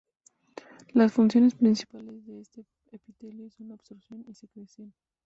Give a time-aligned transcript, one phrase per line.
[0.95, 4.95] Las funciones principales de este epitelio son la absorción y la secreción.